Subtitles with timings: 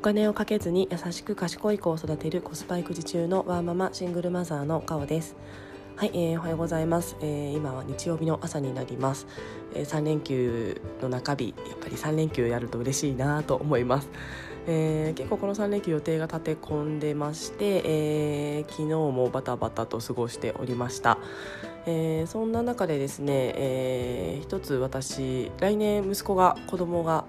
[0.00, 5.36] お金をかけずに優しく賢い子を育てるコスパ育児中のワーママシングルマザーのカオです。
[5.94, 9.26] はい、えー、おはようございます、えー、今は日曜日の朝になります、
[9.74, 14.08] えー、3連休の中日やっぱり3連休やると嬉しいなと思います。
[14.66, 21.18] えー、結構この3連休予定が立て込んでまして、えー、昨日もバタバタと過ごしておりました、
[21.86, 27.24] えー、そんな中でですね、えー、一つ私来年息子が子供が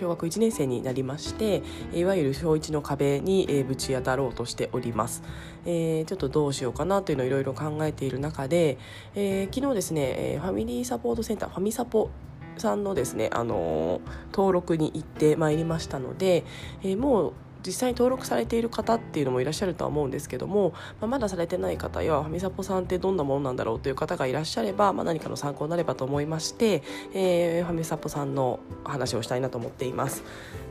[0.00, 5.22] 小学1年生になりましていわゆる小1の壁にぶち当たろうとしております、
[5.66, 8.78] えー、ちょっとどうしようかなというのをいろいろ考えている中で、
[9.14, 12.08] えー、昨日ですねファミリーサポートセンターファミサポ
[12.56, 16.44] さんのですね、あの登録に行ってまいりましたので、
[16.82, 17.32] えー、もう
[17.64, 26.82] 実際に登録されている方っていうのもいらっしゃるとは思うんですけども、まあ、まだされてない方やファミサポさんってどんなものなんだろうという方がいらっしゃれば、まあ、何かの参考になればと思いまして、
[27.14, 30.22] えー、ファミサポさんの話をしたいなと思っています。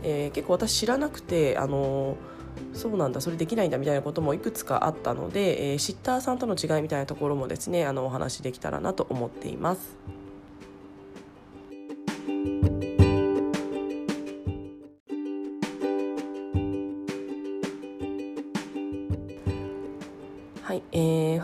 [0.04, 2.17] えー、結構私知らなくてあの
[2.73, 9.98] そうなんだそれできないんだみたいなこともいくつかあったので、えー、シッターさんとの違いみたいなところもですねあのお話できたらなと思っています。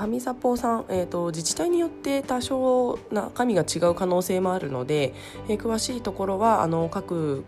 [0.05, 5.13] えー、ファミサポさん、えーと、自治体によって多少中身が違う可能性もあるので、
[5.49, 7.45] えー、詳しいところはあの各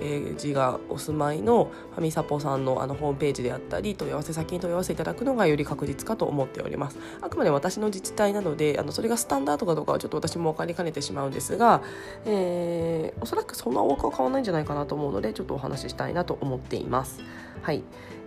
[0.00, 6.98] えー、がお住まいのファミサポさんのあのホームページであったり問い合わせ先に問い合わせいただくのがより確実かと思っております。
[7.20, 11.82] あくまで私の自治体なのであのそれがスタンダードかどうかはちょっと私も分かりかねてしまうんですが、
[12.24, 17.20] えー、おそらくそんな多くは変わらないんじゃないかなと思うのでちょっとお話ししたいなと思っています。
[17.62, 17.82] はい。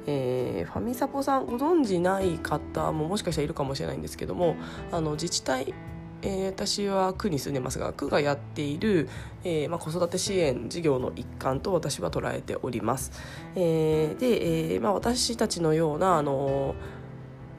[0.07, 4.55] えー、ファミサポさんご存じない方ももしかしたらいるかもしれないんですけども
[4.91, 5.73] あの自治体
[6.23, 9.09] えー、私は区に住んでますが区がやっている、
[9.44, 13.11] えーまあ、子育て支援事業の一環と私は捉えております。
[13.55, 16.75] えー、で、えーまあ、私たちのようなあの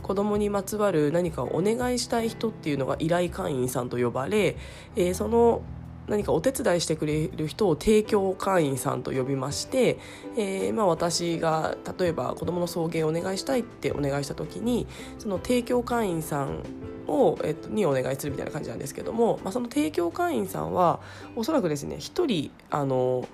[0.03, 4.57] 子供にまつわる何かをお願いしたい人っていうのが依頼会員さんと呼ばれ、
[4.97, 5.63] えー、その
[6.09, 9.99] 何かお手伝いしてくれる人を提供会員さんと呼びまして、
[10.37, 14.87] えーまあ、私が例えば子どもの送迎をお願いしたいってお願いした時に
[15.19, 16.63] その提供会員さん
[17.07, 21.01] を、えっと、にお願いするみたいな感じなんですけども、まあ、その提供会員さんは
[21.37, 23.29] おそらくですね1人あの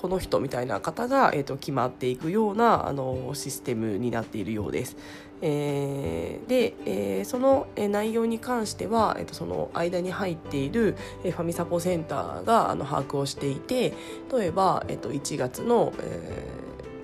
[0.00, 4.96] この人みたいな方が、えーと、決まっていくようなあのシステムになっているようです。
[5.40, 13.94] えー、で、えー、その内容に関しては、えーと、その間に入っているファミサポセンターがあの把握をしていて
[14.32, 16.46] 例えば、えーと、1月の、え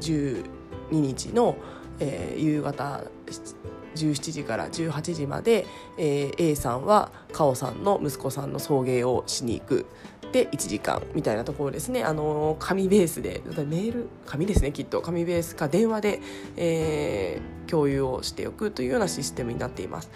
[0.00, 0.45] ー、
[0.91, 1.56] 12日の、
[2.00, 3.03] えー、夕方
[3.95, 5.66] 17時から18時まで、
[5.97, 9.87] えー、A さんはカオさんの息子さんの送迎をしに行く。
[10.34, 12.03] で1時間みたいなところですね。
[12.03, 13.41] あの紙ベースで。
[13.45, 15.00] メール紙ですねきっと。
[15.00, 16.21] 紙ベースか電話で、
[16.56, 20.11] えー、共有をしておくというようなシステムになっています。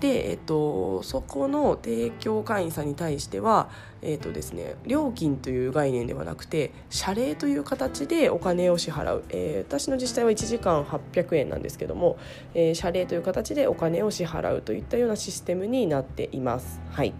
[0.00, 3.68] で、えっと、そこの提供会員さんに対しては、
[4.00, 12.16] えっとですね、料金という概念ではなくて謝礼という形でお金を支払う、えー、私の自治体は1時間800円なんですけども、
[12.54, 16.80] えー、謝礼という形でお金を支払うといったようなシステムになっています。
[16.90, 17.12] はい。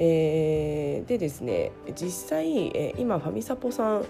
[0.00, 4.04] えー、でですね実際、えー、今ファミサポさん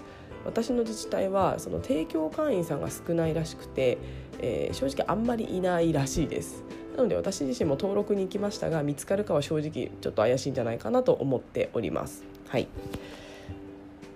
[0.45, 3.97] 私の自治体はその提供会員さんが少ないらしくて、
[4.39, 6.63] えー、正直あんまりいないらしいです。
[6.95, 12.23] なので私自身も登録に行きましたが見つかるかは正直ちょっと怪しいんじゃないかなと思っております。
[12.47, 12.67] はい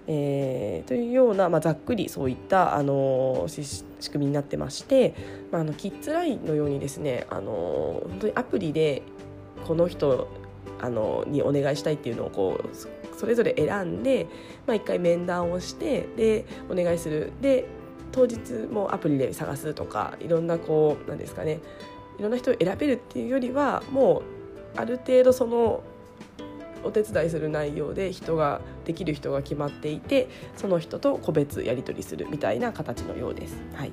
[0.08, 5.14] えー、というような、まあ、ざっくりそういった、あのー、仕組みになってまして、
[5.50, 9.02] まあ、あのキッズラインのようにですね、あのー、本当にアプリで
[9.66, 10.28] この人
[10.82, 14.28] あのにお願いしたいっていうのをこうそれぞれ選んで、
[14.68, 17.66] まあ、1回面談をしてでお願いするで
[18.12, 21.60] 当日もアプリで探すとかいろんなこうなんですかね
[22.20, 24.20] いろんな人を選べるっていうよりはも
[24.76, 25.84] うある程度その
[26.84, 30.28] お手伝いする内容で人ができる人が決まっていて
[30.58, 33.56] その人と個別やり取りするみたいな形のようです。
[33.74, 33.92] はい、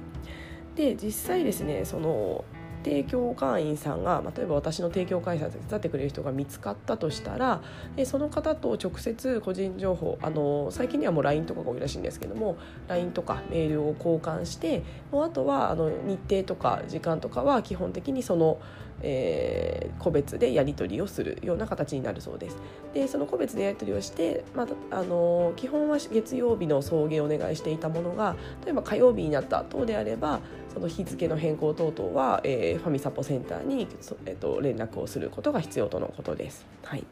[0.75, 2.44] で実際ですねその
[2.82, 7.62] 提供会員さんが例えば私の提供会員さん手伝ってくれる人が見つかったとしたら
[8.04, 12.56] その方と直接個人情報あの最近にはもう LINE とかが多いらしいんですけども
[12.88, 18.58] LINE とかメールを交換してもうあとはあの日程とか時間とかは基本的にその
[19.02, 22.56] えー、個別でやり取りをするような形になるそうです。
[22.94, 30.41] でその個別でやり取りをして、まあ、あの基本は月曜日の送迎をお願いしていたものが例えば火曜日になった等であれば
[30.73, 33.88] その日付の変更等々は、えー、ファミサポセンターに、
[34.26, 36.67] えーと、連絡をすることが必要とのことです。
[36.85, 37.05] はい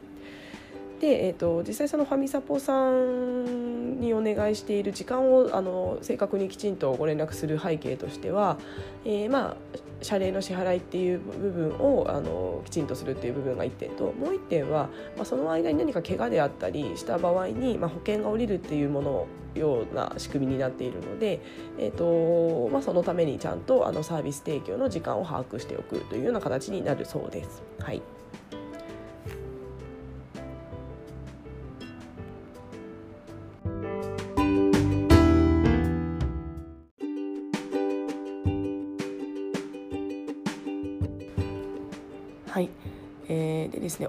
[0.99, 8.57] で、えーと、実際そのファミサポさんにお願いしている時間をあの正確にきちんとご連絡する背景としては、
[9.05, 9.55] えー、まあ
[10.01, 21.41] 謝礼の支払いっていう部分をあのきちんとするっていう部分が1点ともう1点は、まあ、その間に何か怪我であったりした場合に、まあ、保険が下りるっていうものような仕組みになっているので、
[21.77, 27.61] えーとまあ、そのためにちゃんとあのサービス提供の時間を把握しておくというような形になるそうです。
[27.79, 28.01] はい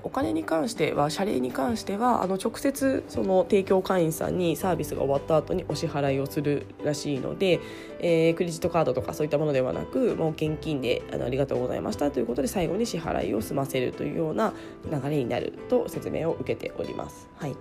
[0.03, 7.61] ー、お金に関しては謝礼に関してはあの直接その提供会員さんにサービスが終わった後にお支払いをするらしいので、
[8.01, 14.53] えー、クレジットカードとかそういったものではなくもう現金であのありがとうございましたということで最後に支払いを済ませるというような
[14.91, 17.29] 流れになると説明を受けております。
[17.37, 17.57] はい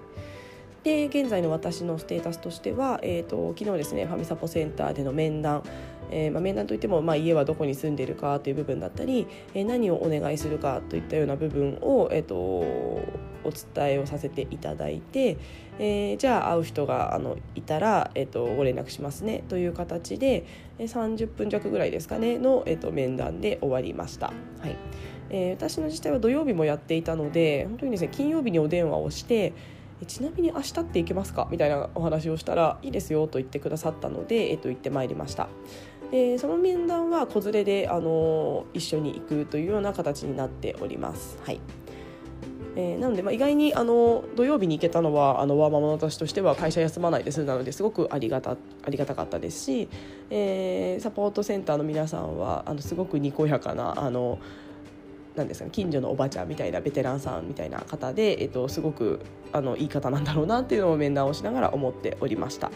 [0.84, 5.64] で現在の私のステータスとしては、えーと、昨日ですねファミサポセンターでの面談
[6.12, 13.04] えー、まあ、面談といっても、まあ、家はどこに住んでいるかという部分だったり、えー、何をお願いするかといったような部分を、えーと、お
[13.76, 15.38] 伝えをさせていただいて、
[15.80, 20.46] えー、じゃあ会う人があのいたら、えーと、ご連絡しますねという形で、
[20.78, 24.28] えー、30分弱ぐらいですかねの、えー、と面談で終わりました。
[24.28, 24.76] はい。
[25.32, 29.54] えー、私の自治体は土曜日もやっていたので本当にですね金曜日にお電話をして
[30.08, 31.48] ちなみに明日って行けますか？
[31.52, 35.50] みたいなお話をしたらいいですよと言ってくださったので、えっと、行ってまいりました。
[36.12, 41.38] でその面談は子連れであの一緒に行くというような形になっております。
[41.44, 41.60] はい
[42.76, 49.90] えー、なので、まあ、意外にあの土曜日に行けたのはあのワーママの私としては会社休まないで済んだのですごくありがたありがたかったですし、
[50.30, 54.40] えー、サポートセンターの皆さんはあのすごくにこやかなあの
[55.36, 59.22] なんですかね、近所のおばちゃんみたいなベテランさんみたいな方で、えっと、すごく
[59.54, 62.72] あのいい方なんだろうなっていうのを面談をしながら思っておりました。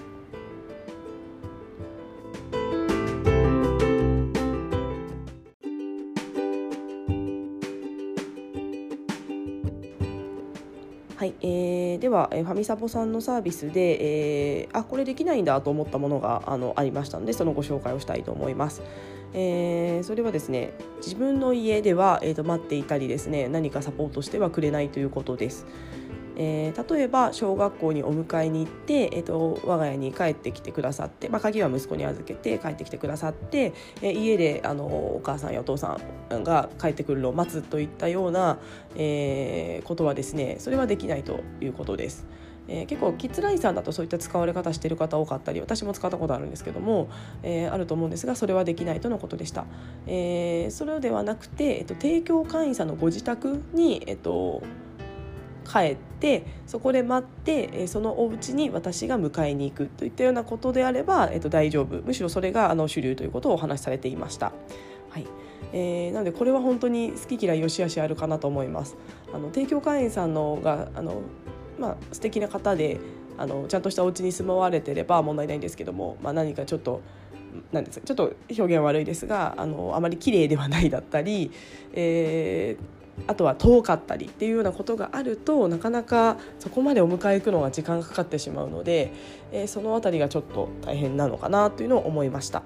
[12.34, 18.82] え、ファミサポさんのサービスで、えー、あこれできないんだと思ったものがあのありましたのでそのご紹介をしたいと思います。
[19.36, 25.66] えー、それはですね自分の家では、えーと待っていたりですね何かサポートしてはくれないということです。
[26.36, 35.98] えー、例えば小学校にお迎えに行って、えーと、我が家に帰ってきてくださって、まあ、鍵は息子に預けて帰ってきてくださって、えー、家であのお母さんやお父さ
[36.32, 38.58] んが帰ってくるのを待つといったような、
[38.96, 42.26] えー、ことはですねそれはできないということです。
[42.68, 47.10] えー、結構キッズラインさんだとそういった使われ方してる方多かったり私も使ったことあるんですけども、
[47.44, 49.66] えー、あると思うんですがそれはできないとのことでした、
[50.08, 54.64] えー、それではなくて、えっと、提供会員さんのご自宅に、えっと、
[55.70, 56.13] 帰って
[56.66, 64.54] そこで待ってそのお家に私が迎えに行くといったようなことであれば、えっと、大丈夫むしろそれがあの主流ということをお話しされていました。
[65.10, 65.28] はい
[65.74, 68.96] えー、なのでこれは本当に好き嫌いよしあしあるかなと思います。
[69.34, 71.22] あの提供会員さんのがあの、
[71.80, 73.00] まあ、素敵な方で
[73.38, 77.02] あのちゃんとしたお家に住まわれてれば問題ないんですけども、まあ、何かちょっと
[77.72, 81.52] なんですかちょっと表現悪いですがあのあまり綺麗ではないだったり、
[81.94, 89.14] えー、あとは遠かったりっていうようなことがあるとなかなかそこまでお迎え行くのが時間がかかってしまうので、
[89.52, 92.64] えー、その辺りがちょっと大変なのかなというのを思いました。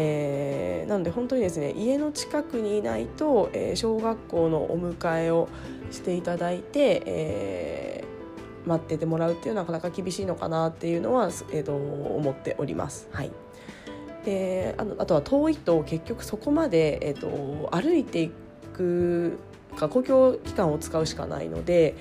[0.00, 5.48] えー、なので本当にですね家の近くにいないと、えー、小学校のお迎えを
[5.90, 13.08] していただいて、えー、待っててもらうっていうのはなかなか厳しいのかなっていうのは、えーと、思っております。
[13.12, 13.32] はい
[14.24, 18.30] であのあとは遠いと結局そこまで、えーと歩いてい
[18.72, 19.38] く
[19.78, 21.96] か公共機関を使うしかないので、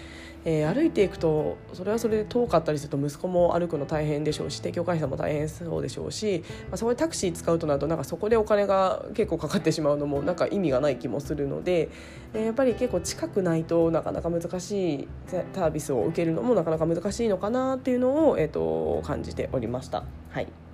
[0.45, 11.89] えー、歩いていくとそれはそれで遠かったりすると息子も歩くの大変でしょうし提供会社も大変そうでしょうし、まあ、そこでタクシー使うとなるとなんかそこでお金が結構かかってしまうのもなんか意味がない気もするので、
[12.33, 15.07] えー、やっぱり結構近くないとなかなか難しい
[15.53, 20.05] サービスを受けるのもなかなか難しいのかなっていうのを、えーと感じておりました。
[20.29, 20.66] はい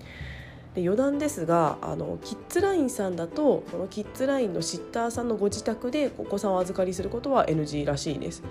[0.75, 8.43] で余談ですがあのキッズラインさんだとそのキッズラインのシッターさんのご自宅でお子さんを預かりすることは NG らしいです。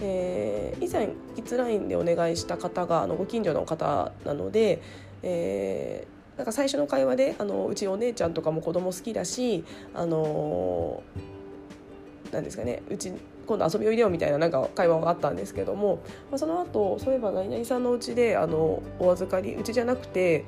[0.00, 4.82] えー、以前キッズラインでお願いした方があのご近所の方なので、
[5.22, 9.64] えー、なんか最初の会話であのうちお姉ちゃんとかも子供好きだし
[9.94, 11.02] あの
[12.32, 13.12] なんですかねうち
[13.46, 16.00] 今度遊びおいでよみたいななんか会話があったんですけども、
[16.30, 20.44] まあ、その後そういえば何々さんのうちであのお預かりうちじゃなくて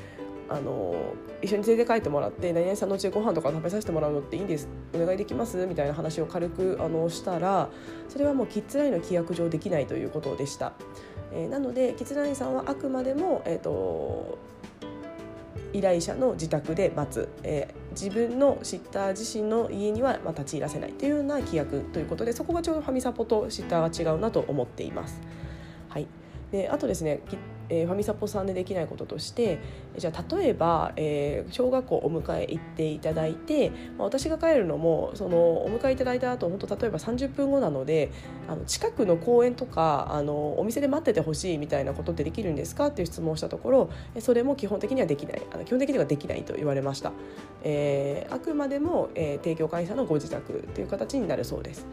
[0.49, 0.95] あの
[1.43, 7.69] 一緒に連れて帰ってもらって何々さんのうちでご飯とか食べさせてもらうのっていいんですお願いできますみたいな話を軽くあのしたら
[8.09, 10.73] それはもうキッズラインの規約上できないということでした。
[11.33, 14.39] えー、なのでキッズラインさんはあくまでも、えーと、
[15.73, 25.21] 依頼者の自宅で待つ、えー、自分のシッター自身の家にはまあ立ち入らせないというような規約ということでそこがちょうどファミサポとシッターが違うなと思っています。
[25.89, 26.07] はい、
[26.53, 27.21] であとですね
[27.69, 29.59] えー、ファミサポさんでできないこととして
[29.97, 38.11] じゃあ例えば、えー、小学校お迎え行っていただいて、まあ、私が帰るのもそのお迎えいただいた後本当例えば30分後なので
[38.49, 47.13] あの近くの公園とかあのお店で待っててほしいみたいなことってできるんですかっていう質問をしたところそれも基本的にはできないあの基本的にはできないと言われました、
[47.63, 51.87] えー、あくまでも、えー、提供会社のご自宅という形になるそうです。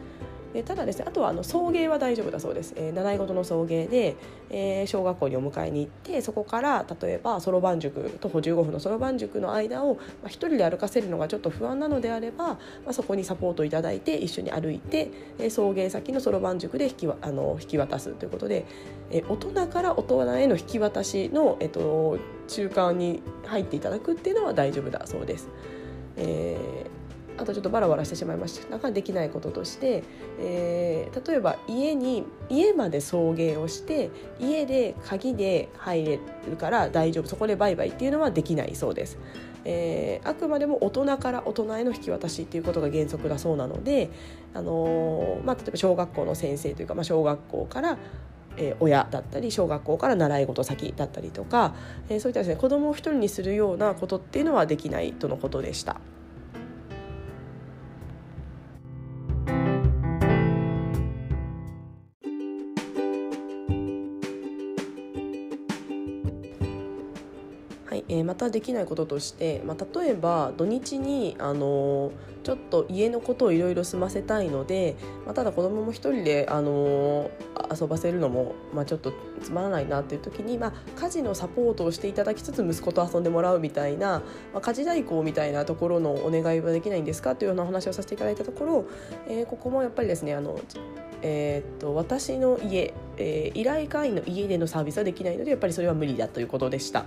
[0.54, 4.16] でただですねあとはあの送迎は大丈夫だそうです、えー、習い事の送迎で、
[4.52, 18.66] えー、小学校にお迎えに行ってそこから例えばそろばん塾徒歩15分のそろばん塾の間を、まあ、1人で歩かせるのがちょっと不安なのであれば、まあ、そこにサポートいただいて一緒に歩いて、えー、送迎先のそろばん塾で引きあの引き渡すということで、
[19.10, 25.50] えー、大人から大人への引き渡しの、えーと、中間に入っていただくっていうのは大丈夫だそうです。
[26.16, 27.03] えー
[27.44, 30.04] あとちょっとバラバラしてしまいましたなかなかできないこととして、
[30.40, 34.10] えー、例えば家に家まで送迎をして
[34.40, 36.20] 家で鍵で入れ
[36.50, 39.18] るから大丈夫そこでバイバイっていうのはできないそうです。
[39.66, 44.10] えー、あくまでも大人から大人への引き渡しっていうことが原則だそうなので、
[44.54, 47.98] あのー、まあ、例えば小学校の先生というか、まあ、小学校から
[48.56, 51.74] えー、親だったり小学校から習い事先だったりとか、
[52.08, 55.98] えー、そういったですね子供を一人にするようなことっていうのはできないとのことでした。
[68.44, 72.12] たできないこととして、まあ、例えば土日に、あの、
[72.44, 74.96] ちょっと家のことをいろいろ済ませたいので、
[75.26, 77.32] まあ、ただ子供も一人で、あの、
[77.80, 84.22] 遊ばせるのも、まあ、ちょっとつまらないなっていう時に、まあ、家事のサポートをしていただきつつ息子と遊んでもらうみたいな、
[84.54, 88.86] まあ、家事代行みたいなところのお願いはできないんですかというような話をさせていただいたところ、
[89.28, 90.60] えー、ここもやっぱりですねあの
[91.24, 97.06] えー、っと私の家、えー、依頼会員の家でのサービスはできないのでやっぱりそれは無理だということでした。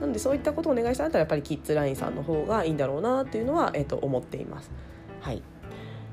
[0.00, 4.70] なのでそういったことをお願いしたらやっぱりキッズラインさんの方がいいんだろうなっていうのは、えー、っと思っています。
[5.20, 5.42] はい。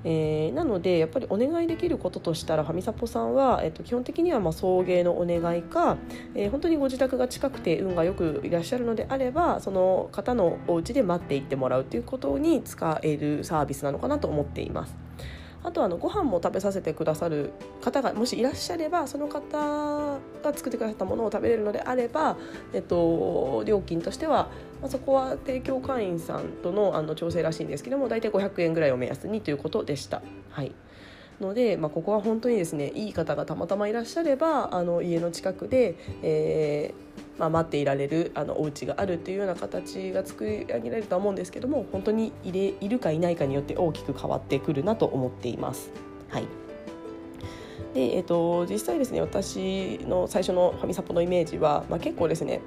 [0.05, 5.97] えー、なのでやっぱりお願いできることとしたらファミサポさんは、えー、と基本的にはまあ送迎のお願いか、
[6.35, 14.95] えー、本当にご自宅が近くて運がよくいらっしゃるのであればその方のお家で待っていってもらうということに使えるサービスなのかなと思っています。
[15.63, 17.51] あとあのご飯も食べさせてくださる
[17.82, 20.20] 方がもしいらっしゃればその方が
[20.53, 22.38] 作ってくださったものを食べれるのであれば、
[22.74, 24.50] えっと、料金としては、
[24.82, 30.22] まあ、そこは提供会員さんとのあの調整らしいんですけども大体500円ぐらいを目安にということでした。
[30.50, 30.74] はい
[31.41, 45.91] ので、まあ、ここは本当にですねいい方がたまたまいらっしゃればあの家の近くで、えーまあ、待っていられるあのお家があるっていうような形が作り上げられるとは思うんですけども本当にいれいるかいないかによって大きく変わってくるなと思っています。
[46.29, 46.43] はい
[47.93, 52.59] でえーと、実際ですね私の最初のファミサポのイメージは、まあ、結構ですね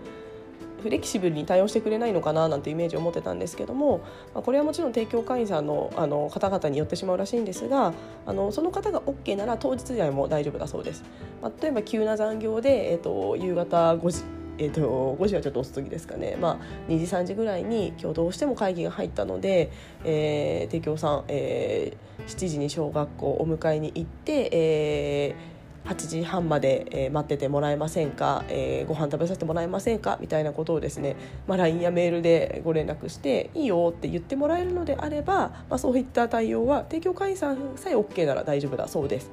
[0.82, 3.98] フレキシブルに対応してくれないのかななんてイメージを持ってたんですけども、
[4.34, 7.92] まあ、これはもちろん提供会員さんのあの方々によってしまうらしいんですが
[8.24, 11.02] あのその方が OK なら当日でも大丈夫だそうです。
[11.42, 19.70] まあ、例えば急な残業で、えーと夕方5えーと、5時はちょっと遅すぎですかね、まあ、2時3時ぐらいに今日どうしても会議が入ったので、
[20.04, 35.34] えー、提供さん、えー、7時に小学校お迎えに行って、えー、8時半まで、えー、待っててもらえませんか、えー、ご飯食べさせてもらえませんかみたいなことをですね、まあ、LINE やメールでご連絡していいよって言ってもらえるのであれば、
[35.68, 39.30] まあ、そういった対応は提供会員さんさえ OK なら大丈夫だそうです。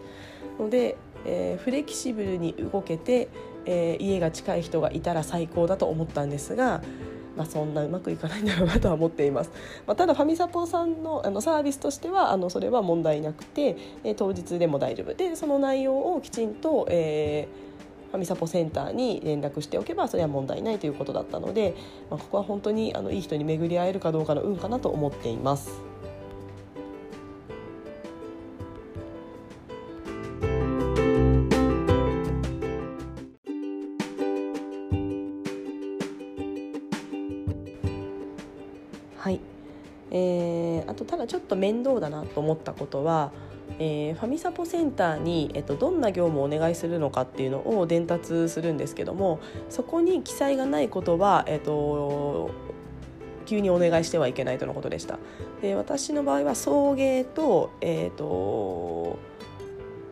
[0.60, 3.30] ので、えー、フレキシブルに動けて
[3.66, 6.82] えー、家が近い人がいたら最高だと思ったんですが、
[7.36, 9.52] まあ、そんなうまくいかないんだろうなとは思っています、
[9.88, 21.74] まあ、ただファミサポさんのあのサービスとしてはあのそれは問題なくて、えー、当日でも大丈夫でその内容をきちんと、えー、ファミサポセンターに連絡しておけばそれは問題ないということだったので、
[22.10, 25.93] まあ、ここは本当にあのいい人に巡り合えるかどうかの運かなと思っています。
[41.64, 43.32] 面倒だなと思ったことは
[43.80, 49.40] えー、ファミサポセンターに、えっと、どんな業務をお願いするのかっていうのを伝達するんですけども
[49.70, 52.52] そこに記載がないことは、えっと、
[53.46, 55.18] 急にお願いしてはいけないとのことでした。
[55.62, 59.18] で私の場合は送迎と,、えーと、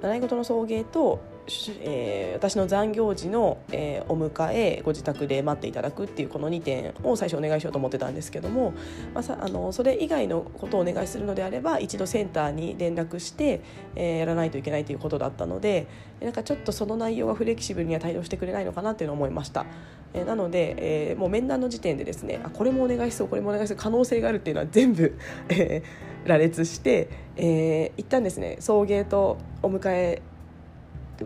[0.01, 8.73] 習い事の送迎とえー、私の残業時の、えー、お迎えご自宅で待っていただくっていうこの2点を最初お願いしようと思ってたんですけども、
[9.13, 13.61] まあ、さあのそれ以外のことをお願いするのであれば一度センターに連絡して、
[13.95, 15.87] えー、やらないといけないということだったので
[16.21, 19.65] なんかちょっとその内容はフレキシブルには対応してくれないのかなっていうのを思いました。
[20.13, 25.17] え、なので、えー、もう面談の時点でですねあこれもお願いしそうこれもお願いする可能性があるっていうのは全部、
[25.49, 25.83] え、
[26.25, 30.21] 羅列して、えー、一旦ですね送迎とお迎え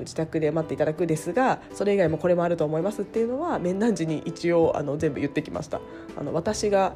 [0.02, 5.82] 自宅で待っていただくですがそれ以外もこれもあると思いますっていうのは面談時に一応あの全部言ってきました
[6.18, 6.96] あの私が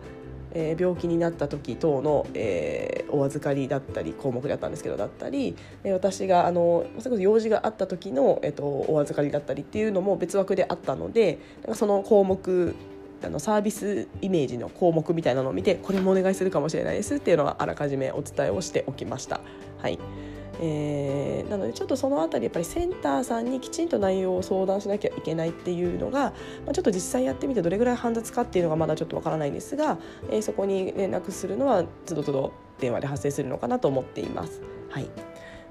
[0.52, 12.76] えー、病気になった時等の、えー、お預かりだったり項目だったんですけどだったり、えー、私があのそれこそ用事があった時の、えーと、お預かりだったりっていうのも別枠であったのでなんかその項目
[13.22, 19.42] あのサービスイメージの項目みたいなのを見てこれもお願いするかもしれないですっていうのはあらかじめお伝えをしておきました。
[19.80, 20.00] はい
[20.62, 26.34] えー、なのでちょっとその辺りやっぱりセンターさんにきちんと内容を相談しなきゃいけないっていうのが、
[26.66, 29.98] まあ、ちょっと実際やってみてどれぐらい煩雑かっていうのがまだちょっとわからないんですが、
[30.30, 34.62] えー、そこに連絡するのはつどつど電話で発生するのかなと思っています。
[34.90, 35.10] はい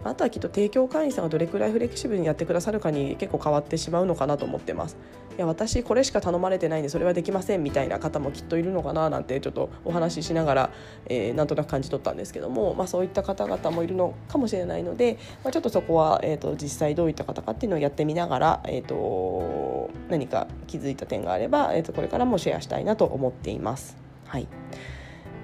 [0.05, 4.97] あとはきっと提供会員さんがどれくらいフレキシブルにやってくださるかに結構変わってしまうのかなと思ってます。
[5.39, 10.71] いや私これしか頼まれてないんでそれはできませんみたいな方もきっといるのかななんてちょっとお話ししながら、
[11.07, 23.97] えー、なんとなく感じ取ったんですけども、まあ、そういった方々もいるのかもしれないので、まあ、ちょっとそこは、えーと、実際どういった方かっていうのをやってみながら、えーと、何か気づいた点があれば、えーと、これからもシェアしたいなと思っています。
[24.27, 24.49] はい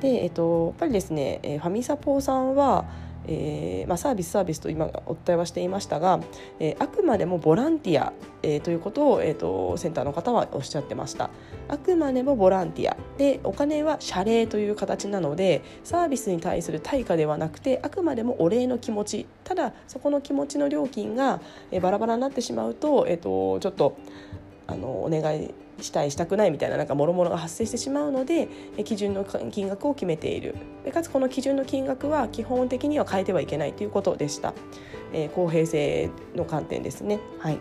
[0.01, 2.85] でえー、とやっぱりですね、えー、ファミサポーさんは
[3.27, 6.21] えーまあ、サービスサービスと今お伝えはしていましたが、
[6.59, 8.13] えー、あくまでもボランティア、
[8.43, 11.31] えー、ということを、えーと、センターの方はおっしゃってました。
[11.69, 12.97] あくまでもボランティア。
[13.17, 19.27] でお金は謝礼という形なのでサービスに対する対価ではなくてあくまでもお礼の気持ち。
[19.45, 21.41] ただそこの気持ちの料金が、
[21.71, 23.97] えー、バラバラになってしまうと,、えーとちょっと
[24.67, 28.49] あのお願いしたいしたくないみたいななんかもろもろが発生してしまうので
[28.85, 30.55] 基準の金額を決めている。
[30.93, 34.55] かつこの基準の金額は基本的には変えてはいけないということでした、
[35.13, 37.19] えー、公平性の観点ですね。
[37.39, 37.59] はい。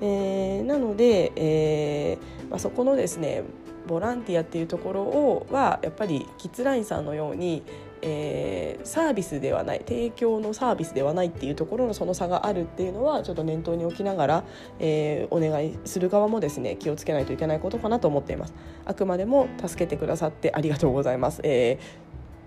[0.00, 3.44] えー、なので、えーまあ、そこのですね
[3.86, 7.62] ボランティアっていうところをはやっぱりキッズラインさんのように
[8.02, 14.44] えー、サービスではない提供のサービスではないっていうところのその差があるっていうのはちょっと念頭に置きながら、
[14.80, 21.78] えー、お願いする側もですね気をつけないといけないことかなと思っていますあくまでも助けてくださってありがとうございます、え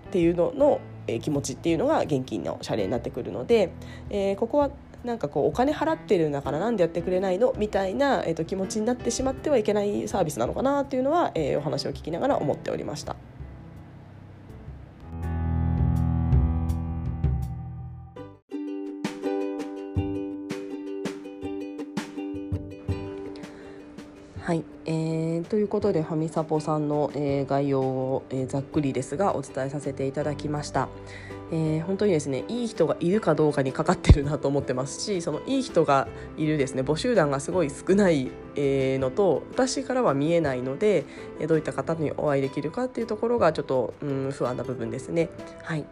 [0.04, 3.70] ー、っていうのの、え、気持ちっていうのが現金の謝礼になってくるので、
[4.10, 4.70] え、ここは
[5.04, 13.16] なんかこうお金払ってるんだからなんでやってくれないのみたいな、えーと気持ちになってしまってはいけないサービスなのかなっていうのは、え、お話を聞きながら思っておりました。
[25.66, 30.88] いうことでファミサポさんの、えー、概要を、えー、ざっくりですがお伝えさせていただきました。
[31.50, 41.04] えー、本当にですねいい人がいるかどうかにかかってるなと思ってますしそのいい人がいるですね募集団がすごい少ない、のと私からは見えないので
[41.46, 45.28] どういった方にお会いできるかっていうところがちょっと、うん、不安な部分ですね。
[45.62, 45.84] はい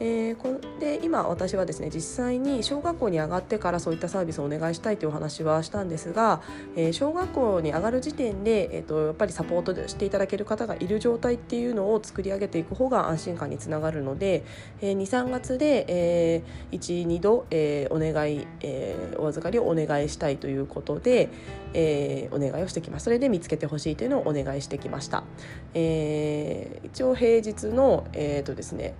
[0.00, 6.42] えー、こで今私はですね実際に小学校に上がってからそういったサービスをお願いしたいというお話はしたんですが、
[6.76, 14.44] えー、小学校に上がる時点で、えーと、やっぱりサポートしていただける方がいる状態っていうのを作り上げていく方が安心感につながるので、
[14.80, 21.30] えー、23月で、えー、12度、えー、お願い、えー、お預かりをお願いしたいということで、
[21.72, 23.04] えー、えお願いをしてきます。
[23.04, 25.24] それで見つけてほしいというのをお願いしてきました、
[25.74, 28.94] えー、一応平日のえっ、ー、とですね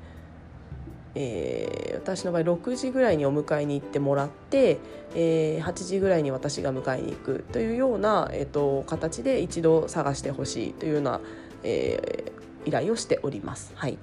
[1.19, 4.77] えー、私の場合6時ぐらいにお迎えに行ってもらって、
[5.15, 11.23] えー、8時ぐらいに私が迎えに行くというような、えーと、形で一度探してほしいというような、
[11.63, 13.73] えー、依頼をしております。
[13.77, 13.97] はい。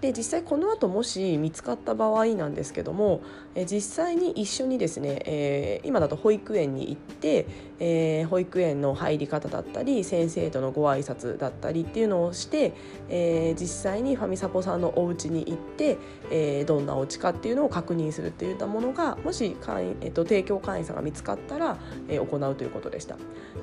[0.00, 3.20] で実際この後もし見つかった場合なんですけども
[3.54, 7.46] え実際に一緒にですね、え、今だと保育園に行って、
[7.80, 12.74] えー、保育園の入り方だったり先生とのご挨拶だったりっていうのをして、
[13.08, 15.98] えー、実際にファミサポさんのお家に行って、
[16.30, 23.16] えー、どんなお家かっていうのを確認するっていったものがもし会員、えーと、提供会員さんが見つかったら、えー、行うということでした、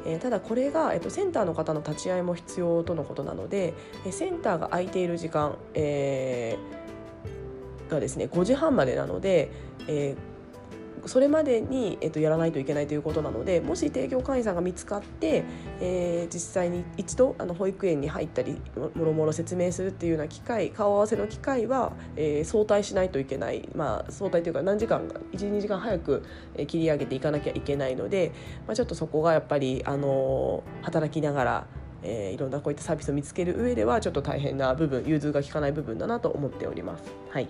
[0.05, 3.73] えー、ただこれが、えーと、センターの方の立ち会いも必要とのことなので、
[4.09, 9.51] センターが空いている時間、えー、がですね5時半までなので、
[9.87, 10.36] えー
[11.07, 15.43] それまでに、えっと、やらないといけないということなのでもし提供会員さんが見つかって、
[15.79, 26.23] えー、実際に一度あの保育園に入ったりもろもろ説明するっていうような機会顔合わせの機会は、えー、早退しないといけない、まあ、早退というか何時間か12時間早く、
[26.67, 28.31] 切り上げていかなきゃいけないので、
[28.65, 31.67] まあ、ちょっとそこがやっぱり、あの、働きながら
[32.03, 37.03] えー、いろんなこういったサービスを見つける上ではちょっと大変な部分融通が利かない部分だなと思っております。
[37.29, 37.49] はい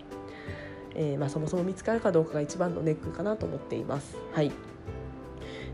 [0.95, 4.17] えーまあ、そもそも見つかるかどうかが一番のネックかなと思っています。
[4.34, 4.52] はい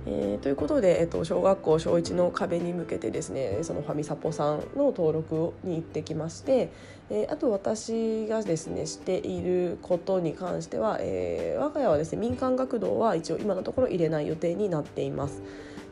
[0.06, 6.72] えー、ということで、えっと、小学校小1の壁に向けてですねそのファミサポさんの登録に行ってきまして、
[7.10, 15.42] えー、あと私がですねしていることに関しては、えー、我が家はですね民間学童は一応今のところ入れない予定になっています。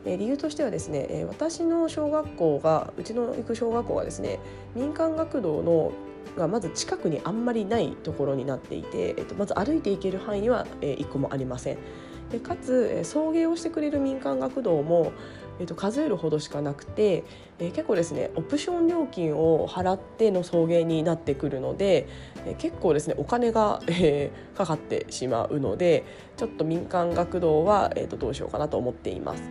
[0.04, 4.40] 理由としてはですね、私の小学校がうちの行く小学校がですね
[4.74, 5.92] 民間学童の
[6.36, 11.78] がまず近くにあんまりないところになっていて、えっと、まず歩いていける範囲には、えー、1個もありません。
[12.30, 15.12] でかつ、送迎をしてくれる民間学童も、
[15.60, 17.24] えっと、数えるほどしかなくて、
[17.58, 22.08] えー、結構ですねオプション料金を払っての送迎になってくるので、
[22.46, 26.04] えー、結構ですねお金が、えー、かかってしまうので
[26.36, 29.42] ちょっと民間学童は、えーと、どうしようかなと思っています。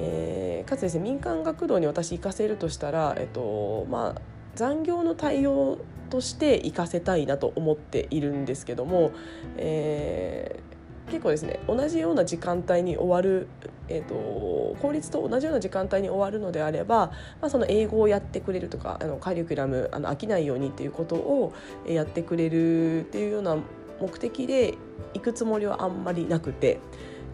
[0.00, 4.22] えー、かつですね民間学童に私行かせるとしたら、えっとまあ、
[4.54, 9.12] 残業の対応として行かせたいなと思っているんですけども、
[9.56, 13.48] えー、結構ですね同じような時間帯に終わる、
[13.88, 21.52] えーと、公立と同じような時間帯に終わるのであれば、まあ、その英語をやってくれるとかあのカリキュラムあの飽きないようにっていうことを
[21.86, 23.56] やってくれるっていうような
[24.00, 24.74] 目的で
[25.14, 26.80] 行くつもりはあんまりなくて。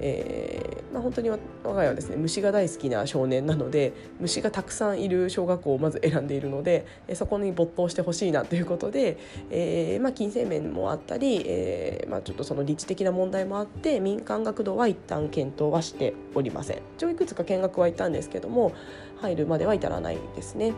[0.00, 9.18] えーまあ、本当に我が家はですね虫が大好きな少年なので虫がたくさんいる小学校をまず選んでいるのでそこに没頭してほしいなということで、
[9.50, 16.78] えーまあ、金銭面もあったり、えーまあ、ちょっとその立地的な問題もあって民間学童は一旦検討はしておりません。
[16.96, 18.72] 一応いくつか見学は行ったんですけども
[19.20, 20.74] 入るまでは至らないですね。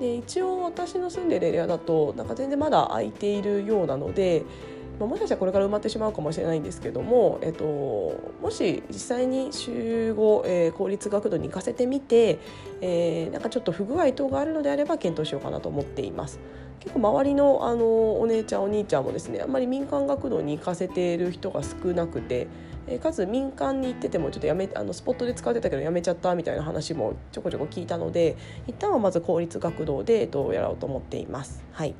[0.00, 4.42] で一応私の住んでるエリアだとなんか全然まだ空いているようなので
[4.98, 12.38] まあ、もしかしたらこれから埋まってしまうかもしれないんですけども、えっと、もし実際に週5、えー、公立学童に行かせてみて、
[12.80, 16.40] えー、なんかちょっと不具合等があるのであれば検討しようかなと思っています。
[16.80, 22.46] 結構周りのあのお姉ちゃんお兄ちゃんもですねあんまり民間学童に行かせている人が少なくて、
[22.86, 28.36] えー、かつ民間に行っててもちょっとやめあのスポットで使ってたけどやめちゃったみたいな話もちょこちょこ聞いたので
[28.68, 31.64] 一旦はまず公立学童で、えっと、やろうと思っています。
[31.72, 31.94] はい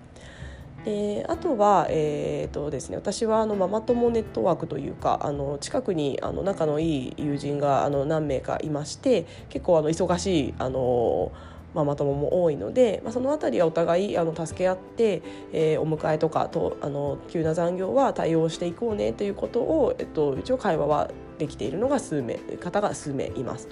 [0.87, 11.33] であとは、えーとですね、私はあのママ友ネットワークというかあの近くにあの仲のいい友人があの何名かいまして結構あの忙しいあの
[11.75, 15.23] ママ友も多いので、まあ、その辺りはお互いあの助け合って、
[15.53, 23.69] えー、お迎えとかとあの急な残業は対応していこうねということを、えっと、一応会話はできているのが数名方が数名います。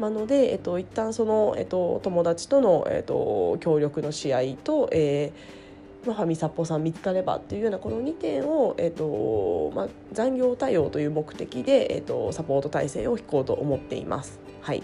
[0.00, 5.65] なので、えっと、一旦その、えっと、友達との、えっと、協力の試合と、えー
[6.06, 14.38] まあ、ファミサポさん見つかればっていうようなこの2点を、えーとまあ、残業対応という目的で、えーと、サポート体制を引こうと思っています。
[14.62, 14.82] はい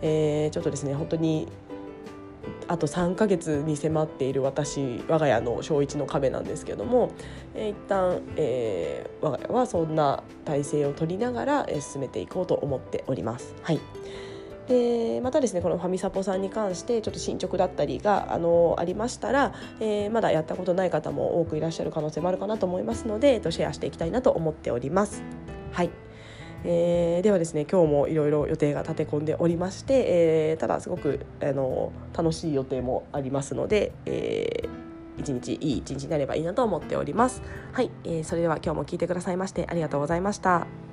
[0.00, 1.48] えー、ちょっとですね本当に
[2.68, 7.12] あと3ヶ月に迫っている私我が家の小1の壁なんですけども、
[7.54, 13.54] えー、一旦、えー、我が家はそんな体制を取りながら、えー、進めていこうと思っております。
[13.62, 13.80] はい
[14.68, 25.22] でまたですねこのファミサポさんに関してちょっと進捗だったりがあのありましたら、えー、まだやったことない方も多くいらっしゃる可能性もあるかなと思いますので、えっと、シェアしていきたいなと思っております。
[25.72, 25.90] はい
[26.64, 30.04] えー、ではですね今日もいろいろ予定が立て込んでおりまして、
[30.50, 37.42] えー、ただすごくあの楽しい予定もありますので、えー、一日いい一日になればいいなと思っております。
[37.72, 40.87] はい、えー、それでは今日も聞いてくださいましてありがとうございました。